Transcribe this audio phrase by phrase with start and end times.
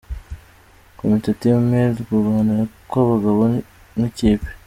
[0.97, 2.55] Kumite Team Male: Kurwana
[2.89, 3.39] kw’abagabo
[3.95, 4.49] nk’ikipe.